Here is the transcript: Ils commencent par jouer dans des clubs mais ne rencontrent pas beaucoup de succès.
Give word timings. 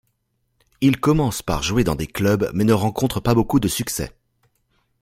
Ils 0.81 0.99
commencent 0.99 1.43
par 1.43 1.61
jouer 1.61 1.83
dans 1.83 1.93
des 1.93 2.07
clubs 2.07 2.49
mais 2.55 2.63
ne 2.63 2.73
rencontrent 2.73 3.19
pas 3.19 3.35
beaucoup 3.35 3.59
de 3.59 3.67
succès. 3.67 4.15